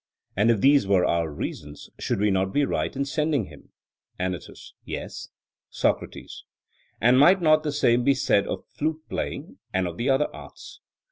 [0.35, 3.69] And if these were our reasons, should we not be right in sending him?
[4.17, 5.29] ANYTUS: Yes.
[5.69, 6.43] SOCRATES:
[6.99, 10.79] And might not the same be said of flute playing, and of the other arts?